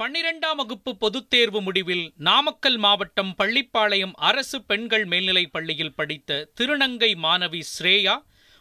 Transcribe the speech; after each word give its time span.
பன்னிரெண்டாம் 0.00 0.56
வகுப்பு 0.56 0.96
பொதுத் 0.96 1.30
தேர்வு 1.30 1.60
முடிவில் 1.62 2.12
நாமக்கல் 2.16 2.76
மாவட்டம் 2.76 3.34
பள்ளிப்பாளையம் 3.38 4.12
அரசு 4.12 4.62
பெண்கள் 4.62 5.04
மேல்நிலைப் 5.04 5.52
பள்ளியில் 5.52 5.94
படித்த 5.94 6.48
திருநங்கை 6.60 7.10
மாணவி 7.24 7.60
ஸ்ரேயா 7.72 8.14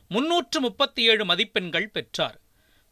முன்னூற்று 0.08 0.60
முப்பத்தி 0.60 1.04
ஏழு 1.04 1.26
மதிப்பெண்கள் 1.26 1.90
பெற்றார். 1.90 2.42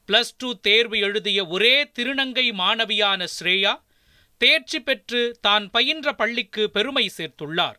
பிளஸ் 0.08 0.32
டூ 0.38 0.54
தேர்வு 0.54 1.00
எழுதிய 1.00 1.46
ஒரே 1.46 1.84
திருநங்கை 1.84 2.46
மாணவியான 2.62 3.28
ஸ்ரேயா 3.40 3.74
தேர்ச்சி 4.38 4.80
பெற்று 4.80 5.38
தான் 5.42 5.70
பயின்ற 5.70 6.14
பள்ளிக்கு 6.14 6.70
பெருமை 6.70 7.12
சேர்த்துள்ளார். 7.18 7.78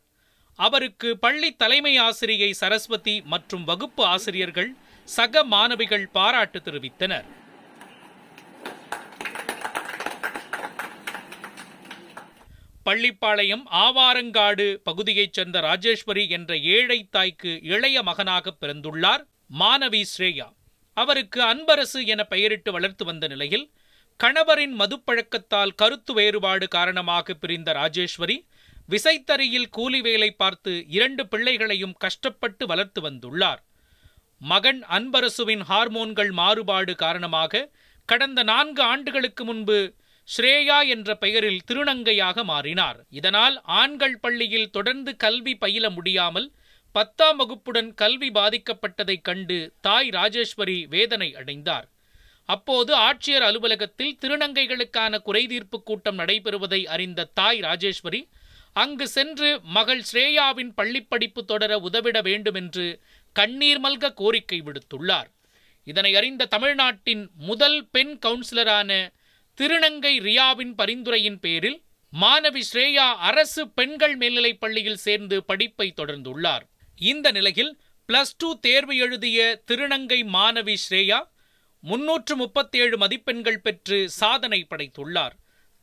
அவருக்கு 0.54 1.18
பள்ளி 1.18 1.52
தலைமை 1.52 1.96
ஆசிரியை 1.96 2.52
சரஸ்வதி 2.52 3.20
மற்றும் 3.20 3.64
வகுப்பு 3.64 4.04
ஆசிரியர்கள் 4.04 4.76
சக 5.04 5.44
மாணவிகள் 5.44 6.08
பாராட்டு 6.08 6.60
தெரிவித்தனர். 6.64 7.28
பள்ளிப்பாளையம் 12.88 13.64
ஆவாரங்காடு 13.84 14.66
பகுதியைச் 14.88 15.32
சேர்ந்த 15.32 15.60
ராஜேஸ்வரி 15.60 16.24
என்ற 16.28 16.56
ஏழை 16.76 16.98
தாய்க்கு 17.10 17.52
இளைய 17.74 18.02
மகனாக 18.02 18.54
பிறந்துள்ளார் 18.60 19.22
மாணவி 19.58 20.02
ஸ்ரேயா. 20.12 20.48
அவருக்கு 20.96 21.40
அன்பரசு 21.42 22.00
என 22.04 22.24
பெயரிட்டு 22.24 22.72
வளர்த்து 22.72 23.04
வந்த 23.04 23.26
நிலையில் 23.26 23.66
கணவரின் 24.20 24.74
மதுப்பழக்கத்தால் 24.78 25.74
கருத்து 25.74 26.12
வேறுபாடு 26.12 26.68
காரணமாக 26.68 27.34
பிரிந்த 27.34 27.72
ராஜேஸ்வரி 27.72 28.36
விசைத்தறியில் 28.90 29.68
கூலி 29.70 30.00
வேலை 30.00 30.30
பார்த்து 30.30 30.72
இரண்டு 30.88 31.22
பிள்ளைகளையும் 31.28 31.94
கஷ்டப்பட்டு 31.98 32.66
வளர்த்து 32.66 33.00
வந்துள்ளார். 33.10 33.60
மகன் 34.38 34.80
அன்பரசுவின் 34.90 35.62
ஹார்மோன்கள் 35.68 36.30
மாறுபாடு 36.30 36.94
காரணமாக 36.94 37.70
கடந்த 38.08 38.42
நான்கு 38.42 38.82
ஆண்டுகளுக்கு 38.82 39.44
முன்பு 39.44 39.78
ஸ்ரேயா 40.36 40.78
என்ற 40.88 41.16
பெயரில் 41.16 41.60
திருநங்கையாக 41.66 42.42
மாறினார். 42.44 42.98
இதனால் 43.10 43.60
ஆண்கள் 43.62 44.18
பள்ளியில் 44.18 44.70
தொடர்ந்து 44.70 45.16
கல்வி 45.16 45.54
பயில 45.56 45.90
முடியாமல் 45.90 46.48
பத்தாம் 46.92 47.36
வகுப்புடன் 47.36 47.94
கல்வி 47.94 48.28
பாதிக்கப்பட்டதைக் 48.30 49.26
கண்டு 49.28 49.58
தாய் 49.80 50.08
ராஜேஸ்வரி 50.08 50.86
வேதனை 50.86 51.34
அடைந்தார். 51.34 51.88
அப்போது 52.44 52.92
ஆட்சியர் 52.96 53.46
அலுவலகத்தில் 53.48 54.18
திருநங்கைகளுக்கான 54.20 55.18
குறைதீர்ப்பு 55.24 55.78
கூட்டம் 55.84 56.18
நடைபெறுவதை 56.18 56.86
அறிந்த 56.86 57.30
தாய் 57.34 57.60
ராஜேஸ்வரி 57.60 58.28
அங்கு 58.72 59.06
சென்று 59.08 59.60
மகள் 59.62 60.02
ஸ்ரேயாவின் 60.12 60.72
பள்ளிப்படிப்பு 60.76 61.42
தொடர 61.44 61.78
உதவிட 61.78 62.18
வேண்டுமென்று 62.22 62.86
கண்ணீர் 63.32 63.80
மல்க 63.80 64.12
கோரிக்கை 64.14 64.62
விடுத்துள்ளார். 64.62 65.28
இதனை 65.86 66.12
அறிந்த 66.14 66.46
தமிழ்நாட்டின் 66.46 67.30
முதல் 67.36 67.78
பெண் 67.90 68.18
கவுன்சிலரான 68.26 68.90
திருநங்கை 69.60 70.12
ரியாவின் 70.26 70.72
பரிந்துரையின் 70.78 71.38
பேரில் 71.40 71.78
மாணவி 72.12 72.62
ஸ்ரேயா 72.72 73.06
அரசு 73.28 73.68
பெண்கள் 73.68 74.16
மேல்நிலைப் 74.16 74.60
பள்ளியில் 74.60 75.02
சேர்ந்து 75.06 75.44
படிப்பை 75.44 75.94
தொடர்ந்துள்ளார். 75.96 76.64
இந்த 76.98 77.30
நிலையில் 77.30 77.72
பிளஸ் 78.08 78.34
டூ 78.38 78.58
தேர்வு 78.58 78.96
எழுதிய 78.96 79.62
திருநங்கை 79.70 80.20
மாணவி 80.36 80.76
ஸ்ரேயா 80.84 81.18
முன்னூற்று 81.80 82.36
முப்பத்தேழு 82.36 82.96
மதிப்பெண்கள் 82.96 83.60
பெற்று 83.60 83.98
சாதனை 84.10 84.66
படைத்துள்ளார். 84.70 85.34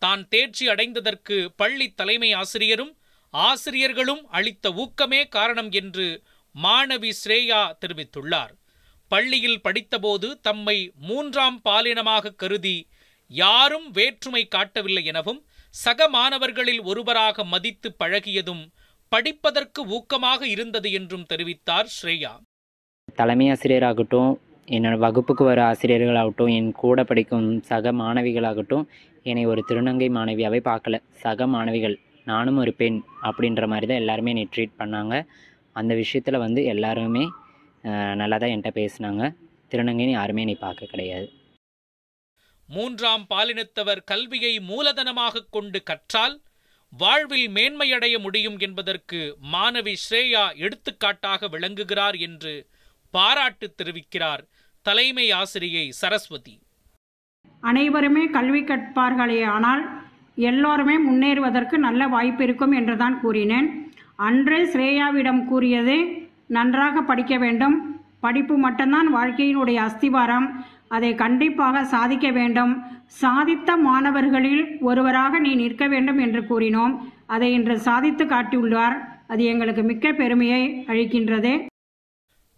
தான் 0.02 0.28
தேர்ச்சி 0.28 0.68
அடைந்ததற்கு 0.68 1.48
பள்ளி 1.56 1.88
தலைமை 1.90 2.32
ஆசிரியரும் 2.34 2.98
ஆசிரியர்களும் 3.30 4.24
அளித்த 4.30 4.70
ஊக்கமே 4.84 5.28
காரணம் 5.28 5.72
என்று 5.72 6.08
மாணவி 6.56 7.12
ஸ்ரேயா 7.24 7.62
தெரிவித்துள்ளார். 7.84 8.54
பள்ளியில் 9.08 9.62
படித்தபோது 9.62 10.40
தம்மை 10.42 10.92
மூன்றாம் 11.08 11.62
பாலினமாக 11.70 12.36
கருதி 12.36 12.78
யாரும் 13.32 13.88
வேற்றுமை 13.98 14.44
காட்டவில்லை 14.56 15.04
எனவும் 15.12 15.42
சக 15.74 16.08
மாணவர்களில் 16.16 16.82
ஒருவராக 16.90 17.46
மதித்து 17.54 17.90
பழகியதும் 18.02 18.64
படிப்பதற்கு 19.12 19.82
ஊக்கமாக 19.96 20.42
இருந்தது 20.56 20.90
என்றும் 21.00 21.26
தெரிவித்தார் 21.32 21.90
ஸ்ரேயா. 21.96 22.34
தலைமை 23.20 23.48
ஆசிரியராகட்டும் 23.54 24.32
என்னோட 24.68 24.96
வகுப்புக்கு 25.04 25.44
வர 25.50 25.60
ஆசிரியர்களாகட்டும் 25.72 26.52
என் 26.58 26.72
கூட 26.84 27.00
படிக்கும் 27.10 27.48
சக 27.70 27.92
மாணவிகளாகட்டும் 28.02 28.86
என்னை 29.30 29.44
ஒரு 29.52 29.62
திருநங்கை 29.70 30.10
மாணவியாகவே 30.18 30.60
பார்க்கல. 30.70 30.98
சக 31.24 31.48
மாணவிகள் 31.54 31.96
நானும் 32.28 32.60
ஒரு 32.64 32.72
பெண் 32.80 33.00
அப்படின்ற 33.28 33.66
மாதிரி 33.72 33.88
தான் 33.92 34.02
எல்லாருமே 34.04 34.32
என்னை 34.34 34.46
ட்ரீட் 34.54 34.80
பண்ணாங்க. 34.82 35.16
அந்த 35.80 35.94
விஷயத்தில் 36.02 36.44
வந்து 36.46 36.62
எல்லாருமே 36.74 37.24
நல்லா 38.22 38.38
தான் 38.42 38.52
என்கிட்ட 38.54 38.72
பேசினாங்க. 38.82 39.24
திருநங்கைன்னு 39.72 40.18
யாருமே 40.20 40.44
என்னை 40.46 40.58
பார்க்க 40.66 40.94
கிடையாது. 40.94 41.28
மூன்றாம் 42.68 43.26
பாலினத்தவர் 43.30 44.02
கல்வியை 44.06 44.54
மூலதனமாக 44.60 45.46
கொண்டு 45.50 45.84
கற்றால் 45.84 46.42
வாழ்வில் 46.94 47.50
மேன்மையடைய 47.50 48.16
முடியும் 48.20 48.58
என்பதற்கு 48.60 49.38
மாணவி 49.54 49.94
ஸ்ரேயா 50.04 50.44
எடுத்துக்காட்டாக 50.56 51.48
விளங்குகிறார் 51.48 52.16
என்று 52.16 52.68
பாராட்டு 53.10 53.76
தெரிவிக்கிறார் 53.76 54.44
தலைமை 54.82 55.32
ஆசிரியை 55.32 55.92
சரஸ்வதி. 55.92 56.60
அனைவருமே 57.62 58.24
கல்வி 58.28 58.62
கற்பார்களே 58.62 59.46
ஆனால் 59.46 59.84
எல்லோருமே 60.36 60.96
முன்னேறுவதற்கு 61.08 61.78
நல்ல 61.78 62.08
வாய்ப்பு 62.08 62.44
இருக்கும் 62.44 62.72
என்று 62.72 62.98
தான் 62.98 63.22
கூறினேன். 63.22 63.94
அன்றே 64.16 64.64
ஸ்ரேயாவிடம் 64.64 65.46
கூறியது 65.46 65.98
நன்றாக 66.48 67.02
படிக்க 67.02 67.38
வேண்டும். 67.38 67.76
படிப்பு 68.20 68.58
மட்டும்தான் 68.58 69.16
வாழ்க்கையினுடைய 69.16 69.78
அஸ்திவாரம். 69.88 70.48
அதை 70.88 71.16
கண்டிப்பாக 71.16 71.86
சாதிக்க 71.86 72.32
வேண்டும். 72.32 72.84
சாதித்த 73.22 73.78
மாணவர்களில் 73.78 74.78
ஒருவராக 74.82 75.40
நீ 75.40 75.54
நிற்க 75.54 75.88
வேண்டும் 75.88 76.18
என்று 76.18 76.42
கூறினோம். 76.42 76.98
அதை 77.26 77.54
இன்று 77.54 77.80
சாதித்து 77.80 78.26
காட்டியுள்ளார். 78.26 78.98
அது 79.28 79.44
எங்களுக்கு 79.44 79.84
மிக்க 79.84 80.12
பெருமையை 80.12 80.84
அளிக்கின்றது. 80.88 81.66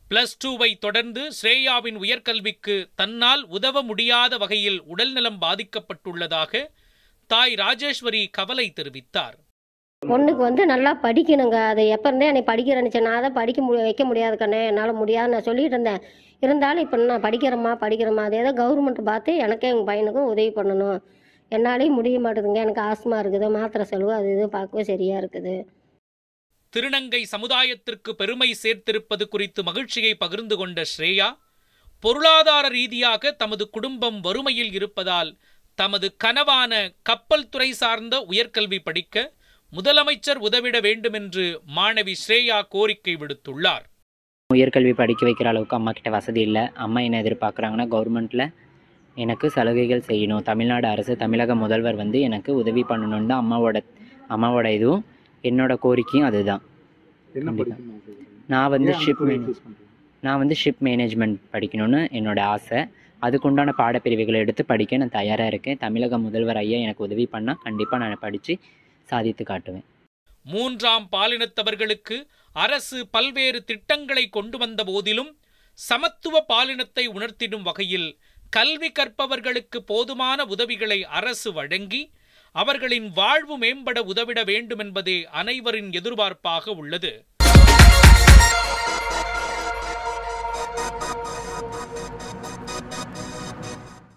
பிளஸ் 0.10 0.38
டூவை 0.46 0.78
தொடர்ந்து 0.80 1.32
ஸ்ரேயாவின் 1.42 1.98
உயர்கல்விக்கு 1.98 2.86
தன்னால் 2.96 3.46
உதவ 3.48 3.82
முடியாத 3.82 4.38
வகையில் 4.38 4.84
உடல்நலம் 4.84 5.42
பாதிக்கப்பட்டுள்ளதாக 5.42 6.66
தாய் 7.28 7.54
ராஜேஸ்வரி 7.54 8.28
கவலை 8.32 8.74
தெரிவித்தார். 8.76 9.38
பொண்ணுக்கு 10.02 10.42
வந்து 10.48 10.64
நல்லா 10.72 10.92
படிக்கணுங்க. 11.06 11.58
அது 11.72 11.84
எப்போ 11.94 12.08
இருந்தே 12.10 12.28
என்னை 12.32 12.42
படிக்க 12.50 12.80
நினச்சேன். 12.80 13.08
நான் 13.10 13.24
தான் 13.26 13.38
படிக்க 13.38 13.60
முடிய 13.68 13.84
வைக்க 13.88 14.04
முடியாது 14.10 14.36
கண்ணே. 14.42 14.60
என்னால் 14.72 15.00
முடியாது 15.00 15.32
நான் 15.34 15.46
சொல்லிட்டு 15.48 15.76
இருந்தேன். 15.76 16.02
இருந்தாலும் 16.42 16.84
இப்போ 16.86 16.98
நான் 17.12 17.24
படிக்கிறேம்மா 17.26 17.72
படிக்கிறேம்மா. 17.84 18.26
அதே 18.30 18.42
தான் 18.48 18.60
கவர்மெண்ட் 18.60 19.02
பார்த்து 19.10 19.32
எனக்கும் 19.46 19.72
எங்கள் 19.74 19.90
பையனுக்கும் 19.90 20.30
உதவி 20.34 20.52
பண்ணணும். 20.58 21.00
என்னாலேயும் 21.52 21.98
முடிய 22.00 22.20
மாட்டேதுங்க. 22.26 22.62
எனக்கு 22.66 22.84
ஆஸ்மா 22.90 23.18
இருக்குது. 23.24 23.48
மாத்திரை 23.58 23.86
செலவு 23.92 24.14
அது 24.20 24.30
இது 24.36 24.46
பார்க்கவே 24.58 24.84
சரியாக 24.92 25.22
இருக்குது. 25.24 25.56
திருநங்கை 26.74 27.22
சமுதாயத்திற்கு 27.34 28.12
பெருமை 28.22 28.50
சேர்த்திருப்பது 28.64 29.26
குறித்து 29.34 29.62
மகிழ்ச்சியை 29.70 30.14
பகிர்ந்து 30.24 30.56
கொண்ட 30.62 30.82
ஸ்ரேயா 30.94 31.30
பொருளாதார 32.04 32.66
ரீதியாக 32.78 33.32
தமது 33.42 33.64
குடும்பம் 33.76 34.18
வறுமையில் 34.26 34.74
இருப்பதால் 34.80 35.32
தமது 35.78 36.08
கனவான 36.24 36.74
கப்பல் 37.10 37.50
துறை 37.54 37.70
சார்ந்த 37.82 38.16
உயர்கல்வி 38.32 38.80
படிக்க 38.88 39.26
முதலமைச்சர் 39.76 40.40
உதவிட 40.48 40.80
வேண்டுமென்று 40.80 41.62
மாணவி 41.76 42.14
ஸ்ரேயா 42.22 42.58
கோரிக்கை 42.70 43.14
விடுத்துள்ளார். 43.16 43.86
உயர்கல்வி 44.54 44.94
படிக்க 44.94 45.22
வைக்கிற 45.28 45.48
அளவுக்கு 45.52 45.76
அம்மா 45.76 45.92
கிட்ட 45.92 46.10
வசதி 46.10 46.42
இல்லை. 46.42 46.64
அம்மா 46.86 47.00
என்ன 47.00 47.22
எதிர்பார்க்குறாங்கன்னா 47.22 47.86
கவர்மெண்ட்டில் 47.94 48.46
எனக்கு 49.16 49.50
சலுகைகள் 49.50 50.04
செய்யணும். 50.08 50.42
தமிழ்நாடு 50.42 50.88
அரசு 50.88 51.16
தமிழக 51.24 51.56
முதல்வர் 51.56 51.96
வந்து 51.96 52.22
எனக்கு 52.22 52.56
உதவி 52.56 52.86
பண்ணணும்னு 52.90 53.26
தான் 53.26 53.44
அம்மாவோட 53.44 53.78
அம்மாவோட 54.30 54.72
இதுவும் 54.78 55.04
என்னோட 55.44 55.76
கோரிக்கையும் 55.86 56.30
அதுதான்? 56.30 56.64
நான் 58.48 58.70
வந்து 58.70 58.92
ஷிப்? 59.04 59.26
நான் 60.24 60.38
வந்து 60.38 60.56
ஷிப் 60.64 60.82
மேனேஜ்மெண்ட் 60.84 61.38
படிக்கணும்னு 61.54 62.02
என்னோட 62.20 62.40
ஆசை. 62.54 62.80
அதுக்குண்டான 63.22 63.70
பாடப்பிரிவுகளை 63.84 64.40
எடுத்து 64.46 64.64
படிக்க 64.66 64.98
நான் 64.98 65.16
தயாராக 65.20 65.52
இருக்கேன். 65.54 65.78
தமிழக 65.86 66.18
முதல்வர் 66.26 66.58
ஐயா 66.58 66.78
எனக்கு 66.88 67.08
உதவி 67.10 67.28
பண்ணால் 67.32 67.64
கண்டிப்பாக 67.68 68.04
நான் 68.04 68.26
படித்து 68.26 68.56
சாதித்து 69.08 69.44
காட்டுவேன். 69.44 69.86
மூன்றாம் 70.44 71.08
பாலினத்தவர்களுக்கு 71.12 72.18
அரசு 72.54 72.98
பல்வேறு 73.08 73.60
திட்டங்களை 73.64 74.30
கொண்டு 74.30 74.58
வந்த 74.58 74.84
போதிலும் 74.84 75.32
சமத்துவ 75.80 76.46
பாலினத்தை 76.54 77.04
உணர்த்திடும் 77.16 77.62
வகையில் 77.62 78.10
கல்வி 78.50 78.90
கற்பவர்களுக்கு 78.92 79.80
போதுமான 79.86 80.46
உதவிகளை 80.46 81.00
அரசு 81.20 81.50
வழங்கி 81.54 82.02
அவர்களின் 82.56 83.08
வாழ்வு 83.12 83.56
மேம்பட 83.60 84.00
உதவிட 84.12 84.44
வேண்டுமென்பதே 84.44 85.18
அனைவரின் 85.42 85.90
எதிர்பார்ப்பாக 85.90 86.76
உள்ளது. 86.76 87.12